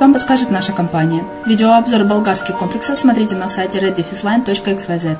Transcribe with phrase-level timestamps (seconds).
[0.00, 1.22] вам подскажет наша компания.
[1.44, 5.18] Видеообзор болгарских комплексов смотрите на сайте reddefisline.xyz.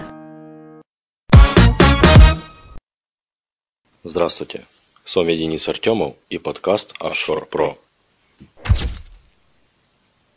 [4.03, 4.65] Здравствуйте,
[5.05, 7.77] с вами Денис Артемов и подкаст Offshore Pro.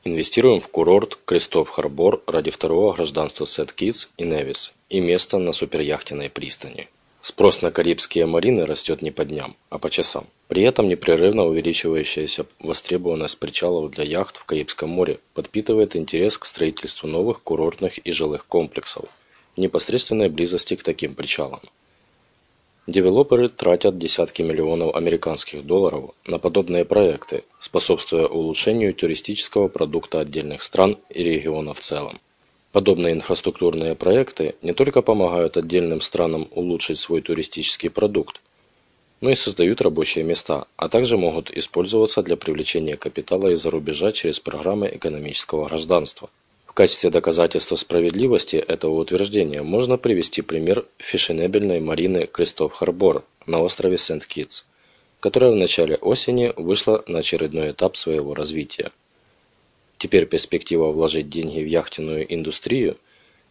[0.03, 6.29] Инвестируем в курорт Крестов-Харбор ради второго гражданства Сет Китс и Невис и места на суперяхтенной
[6.29, 6.89] пристани.
[7.21, 10.25] Спрос на карибские марины растет не по дням, а по часам.
[10.49, 17.07] При этом непрерывно увеличивающаяся востребованность причалов для яхт в Карибском море подпитывает интерес к строительству
[17.07, 19.05] новых курортных и жилых комплексов
[19.55, 21.59] в непосредственной близости к таким причалам.
[22.87, 30.97] Девелоперы тратят десятки миллионов американских долларов на подобные проекты, способствуя улучшению туристического продукта отдельных стран
[31.11, 32.19] и регионов в целом.
[32.71, 38.41] Подобные инфраструктурные проекты не только помогают отдельным странам улучшить свой туристический продукт,
[39.21, 44.39] но и создают рабочие места, а также могут использоваться для привлечения капитала из-за рубежа через
[44.39, 46.29] программы экономического гражданства.
[46.65, 54.65] В качестве доказательства справедливости этого утверждения можно привести пример фешенебельной марины Кристоф-Харбор на острове Сент-Китс,
[55.19, 58.91] которая в начале осени вышла на очередной этап своего развития.
[59.97, 62.95] Теперь перспектива вложить деньги в яхтенную индустрию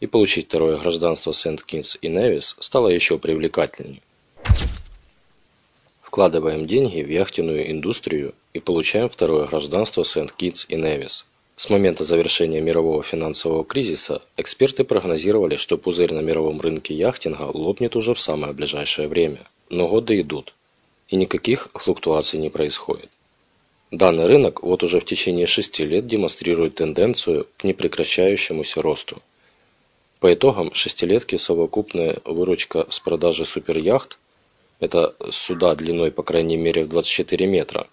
[0.01, 4.01] и получить второе гражданство Сент-Кинс и Невис стала еще привлекательнее.
[6.19, 11.27] Вкладываем деньги в яхтенную индустрию и получаем второе гражданство Сент-Китс и Невис.
[11.55, 17.95] С момента завершения мирового финансового кризиса эксперты прогнозировали, что пузырь на мировом рынке яхтинга лопнет
[17.95, 19.47] уже в самое ближайшее время.
[19.71, 20.55] Но годы идут,
[21.07, 23.11] и никаких флуктуаций не происходит.
[23.93, 29.23] Данный рынок вот уже в течение шести лет демонстрирует тенденцию к непрекращающемуся росту.
[30.19, 34.19] По итогам шестилетки совокупная выручка с продажи суперяхт,
[34.81, 37.87] это суда длиной по крайней мере в 24 метра,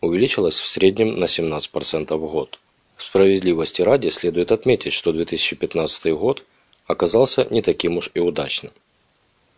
[0.00, 2.58] увеличилась в среднем на 17% в год.
[2.96, 6.44] Справедливости ради следует отметить, что 2015 год
[6.86, 8.72] оказался не таким уж и удачным.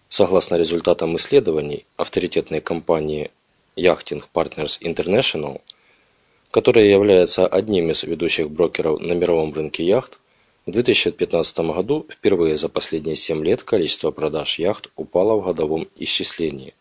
[0.09, 3.31] Согласно результатам исследований авторитетной компании
[3.77, 5.61] Yachting Partners International,
[6.51, 10.19] которая является одним из ведущих брокеров на мировом рынке яхт,
[10.67, 16.75] в 2015 году впервые за последние 7 лет количество продаж яхт упало в годовом исчислении.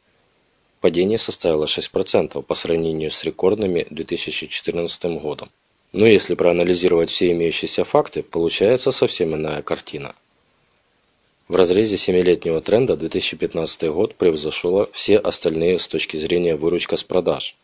[0.82, 5.50] Падение составило 6% по сравнению с рекордными 2014 годом.
[5.92, 10.14] Но если проанализировать все имеющиеся факты, получается совсем иная картина.
[11.48, 17.56] В разрезе семилетнего тренда 2015 год превзошел все остальные с точки зрения выручка с продаж,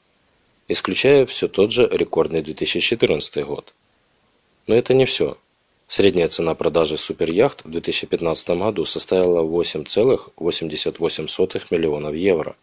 [0.67, 3.73] исключая все тот же рекордный 2014 год.
[4.65, 5.37] Но это не все.
[5.87, 12.55] Средняя цена продажи суперяхт в 2015 году составила 8,88 миллионов евро.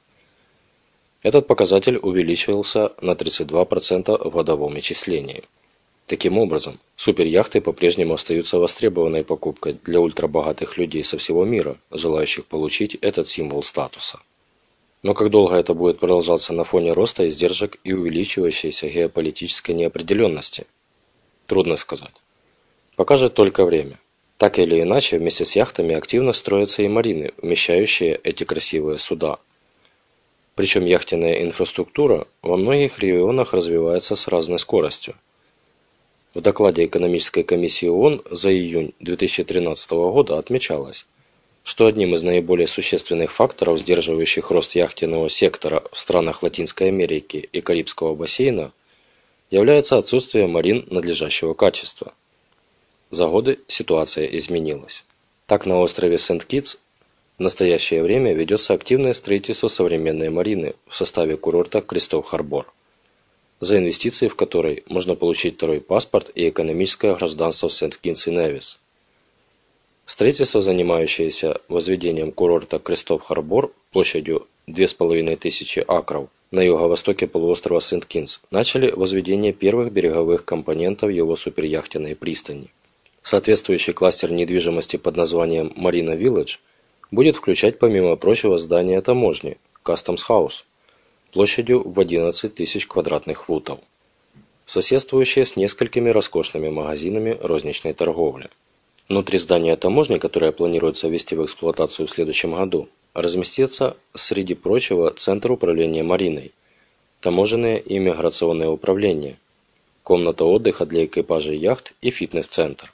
[1.22, 5.44] Этот показатель увеличивался на 32% в годовом исчислении.
[6.06, 12.96] Таким образом, суперяхты по-прежнему остаются востребованной покупкой для ультрабогатых людей со всего мира, желающих получить
[12.96, 14.18] этот символ статуса.
[15.04, 20.66] Но как долго это будет продолжаться на фоне роста издержек и увеличивающейся геополитической неопределенности?
[21.46, 22.21] Трудно сказать.
[22.96, 23.98] Покажет только время.
[24.36, 29.38] Так или иначе, вместе с яхтами активно строятся и марины, вмещающие эти красивые суда.
[30.54, 35.14] Причем яхтенная инфраструктура во многих регионах развивается с разной скоростью.
[36.34, 41.06] В докладе Экономической комиссии ООН за июнь 2013 года отмечалось,
[41.62, 47.60] что одним из наиболее существенных факторов, сдерживающих рост яхтенного сектора в странах Латинской Америки и
[47.60, 48.72] Карибского бассейна,
[49.50, 52.14] является отсутствие марин надлежащего качества.
[53.12, 55.04] За годы ситуация изменилась.
[55.46, 56.78] Так на острове Сент-Китс
[57.38, 62.66] в настоящее время ведется активное строительство современной марины в составе курорта Christophe Harbour
[63.62, 68.80] за инвестиции в которой можно получить второй паспорт и экономическое гражданство Сент-Китс и Невис.
[70.04, 79.52] Строительство, занимающееся возведением курорта Christophe Harbour площадью 2500 акров на юго-востоке полуострова Сент-Китс, начали возведение
[79.52, 82.68] первых береговых компонентов его суперяхтенной пристани.
[83.22, 86.58] Соответствующий кластер недвижимости под названием Marina Village
[87.10, 90.64] будет включать помимо прочего здание таможни Customs House,
[91.32, 93.78] площадью в 11 тысяч квадратных футов,
[94.66, 98.50] соседствующая с несколькими роскошными магазинами розничной торговли.
[99.08, 105.52] Внутри здания таможни, которое планируется ввести в эксплуатацию в следующем году, разместится, среди прочего, Центр
[105.52, 106.52] управления Мариной,
[107.20, 109.36] таможенное и миграционное управление,
[110.02, 112.92] комната отдыха для экипажей яхт и фитнес-центр.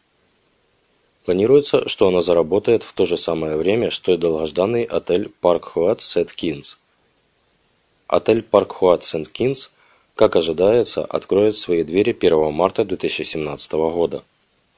[1.29, 6.01] Планируется, что оно заработает в то же самое время, что и долгожданный отель Park Hyatt
[6.01, 6.79] Сент-Китс–
[8.09, 9.71] Отель Park Hyatt Сент-Китс,
[10.15, 14.25] как ожидается, откроет свои двери 1 марта 2017 года.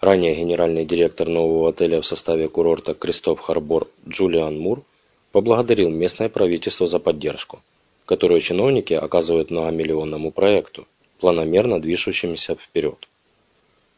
[0.01, 4.83] Ранее генеральный директор нового отеля в составе курорта Christophe Harbour Джулиан Мур
[5.31, 7.61] поблагодарил местное правительство за поддержку,
[8.07, 10.89] которую чиновники оказывают многомиллионному проекту,
[11.21, 13.07] планомерно движущимся вперед.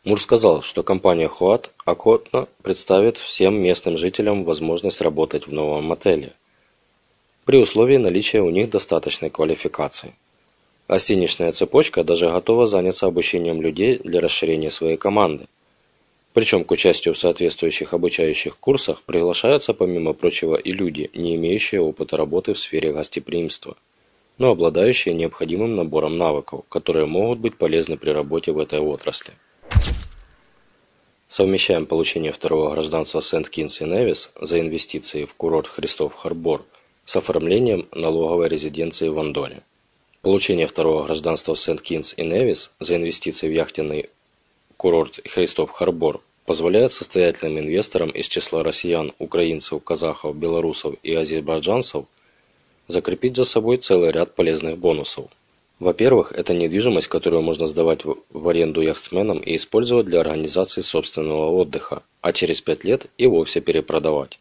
[0.05, 6.33] Мур сказал, что компания Хуат охотно представит всем местным жителям возможность работать в новом отеле–
[7.45, 10.15] при условии наличия у них достаточной квалификации.
[10.89, 15.47] Гостиничная цепочка даже готова заняться обучением людей для расширения своей команды.
[16.35, 22.17] Причем к участию в соответствующих обучающих курсах приглашаются помимо прочего и люди, не имеющие опыта
[22.17, 23.77] работы в сфере гостеприимства,
[24.39, 29.33] но обладающие необходимым набором навыков, которые могут быть полезны при работе в этой отрасли.
[31.33, 36.63] Совмещаем получение второго гражданства Сент-Китс и Невис за инвестиции в курорт Christophe Harbour
[37.07, 39.63] с оформлением налоговой резиденции в Андорре.
[40.21, 44.11] Получение второго гражданства Сент-Китс и Невис за инвестиции в яхтенный
[44.77, 52.05] курорт Christophe Harbour позволяет состоятельным инвесторам из числа россиян, украинцев, казахов, белорусов и азербайджанцев
[52.89, 55.31] закрепить за собой целый ряд полезных бонусов.
[55.83, 62.05] Во-первых, это недвижимость, которую можно сдавать в аренду яхтсменам и использовать для организации собственного отдыха,
[62.21, 64.39] а через пять лет и вовсе перепродавать,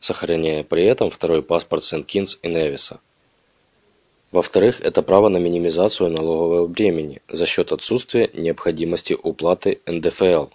[0.00, 2.98] сохраняя при этом второй паспорт Сент-Кинс и Невиса–
[4.32, 10.46] во-вторых, это право на минимизацию налогового бремени за счет отсутствия необходимости уплаты НДФЛ,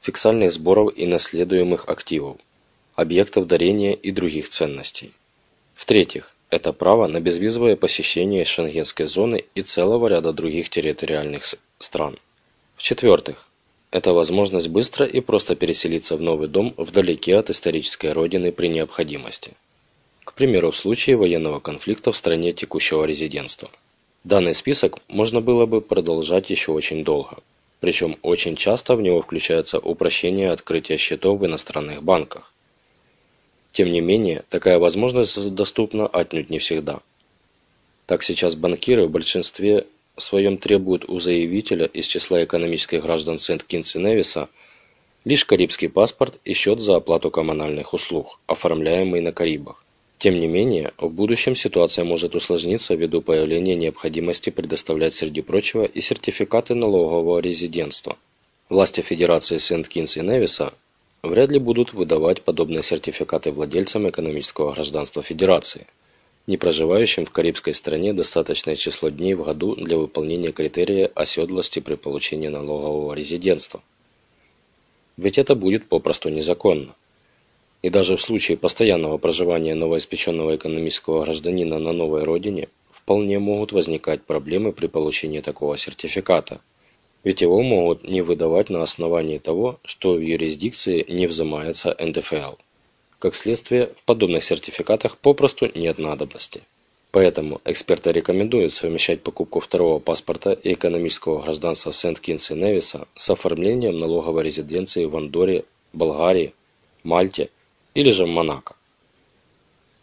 [0.00, 2.36] фиксальных сборов и наследуемых активов,
[2.94, 5.12] объектов дарения и других ценностей.
[5.74, 11.46] В-третьих, это право на безвизовое посещение Шенгенской зоны и целого ряда других территориальных
[11.78, 12.18] стран.
[12.76, 13.48] В-четвертых,
[13.90, 19.52] это возможность быстро и просто переселиться в новый дом вдалеке от исторической родины при необходимости.
[20.24, 23.70] К примеру, в случае военного конфликта в стране текущего резидентства.
[24.22, 27.38] Данный список можно было бы продолжать еще очень долго.
[27.80, 32.51] Причем очень часто в него включается упрощение открытия счетов в иностранных банках.
[33.72, 37.00] Тем не менее, такая возможность доступна отнюдь не всегда.
[38.06, 39.86] Так сейчас банкиры в большинстве
[40.18, 44.48] своем требуют у заявителя из числа экономических граждан Сент-Китс и Невиса
[45.24, 49.84] лишь карибский паспорт и счет за оплату коммунальных услуг, оформляемый на Карибах.
[50.18, 56.00] Тем не менее, в будущем ситуация может усложниться ввиду появления необходимости предоставлять среди прочего и
[56.00, 58.16] сертификаты налогового резидентства.
[58.68, 60.74] Власти Федерации Сент-Китс и Невиса
[61.22, 65.86] вряд ли будут выдавать подобные сертификаты владельцам экономического гражданства Федерации,
[66.48, 71.94] не проживающим в карибской стране достаточное число дней в году для выполнения критерия оседлости при
[71.94, 73.82] получении налогового резидентства.
[75.16, 76.94] Ведь это будет попросту незаконно.
[77.82, 84.22] И даже в случае постоянного проживания новоиспеченного экономического гражданина на новой родине вполне могут возникать
[84.22, 86.60] проблемы при получении такого сертификата,
[87.24, 92.54] ведь его могут не выдавать на основании того, что в юрисдикции не взимается НДФЛ.
[93.18, 96.62] Как следствие, в подобных сертификатах попросту нет надобности.
[97.10, 104.00] Поэтому эксперты рекомендуют совмещать покупку второго паспорта и экономического гражданства Сент-Кинс и Невиса с оформлением
[104.00, 106.54] налоговой резиденции в Андоре, Болгарии,
[107.02, 107.50] Мальте–
[107.94, 108.74] или же Монако.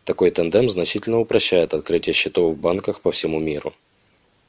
[0.05, 3.73] Такой тандем значительно упрощает открытие счетов в банках по всему миру.